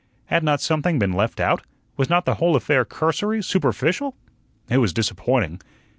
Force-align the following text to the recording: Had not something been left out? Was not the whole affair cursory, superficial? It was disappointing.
Had 0.25 0.43
not 0.43 0.61
something 0.61 0.97
been 0.97 1.13
left 1.13 1.39
out? 1.39 1.61
Was 1.95 2.09
not 2.09 2.25
the 2.25 2.33
whole 2.33 2.55
affair 2.55 2.83
cursory, 2.85 3.43
superficial? 3.43 4.15
It 4.67 4.79
was 4.79 4.93
disappointing. 4.93 5.61